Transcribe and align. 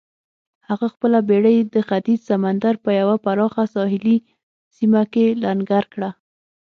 هغه 0.67 0.87
خپله 0.93 1.19
بېړۍ 1.29 1.57
د 1.73 1.75
ختیځ 1.87 2.19
سمندر 2.29 2.73
په 2.85 2.89
یوه 2.99 3.15
پراخه 3.25 3.63
ساحلي 3.75 4.17
سیمه 4.75 5.03
کې 5.13 5.25
لنګر 5.43 5.83
کړه. 5.93 6.09